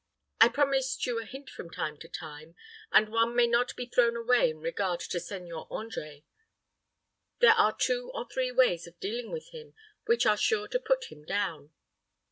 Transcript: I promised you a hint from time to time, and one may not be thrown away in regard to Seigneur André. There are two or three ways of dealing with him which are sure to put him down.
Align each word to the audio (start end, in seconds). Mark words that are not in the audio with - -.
I 0.39 0.47
promised 0.47 1.05
you 1.05 1.19
a 1.21 1.25
hint 1.25 1.47
from 1.51 1.69
time 1.69 1.95
to 1.99 2.09
time, 2.09 2.55
and 2.91 3.09
one 3.09 3.35
may 3.35 3.45
not 3.45 3.75
be 3.75 3.85
thrown 3.85 4.15
away 4.15 4.49
in 4.49 4.57
regard 4.59 4.99
to 5.01 5.19
Seigneur 5.19 5.67
André. 5.67 6.23
There 7.37 7.53
are 7.53 7.75
two 7.77 8.09
or 8.11 8.27
three 8.27 8.51
ways 8.51 8.87
of 8.87 8.99
dealing 8.99 9.31
with 9.31 9.49
him 9.51 9.75
which 10.07 10.25
are 10.25 10.37
sure 10.37 10.67
to 10.69 10.79
put 10.79 11.11
him 11.11 11.23
down. 11.23 11.71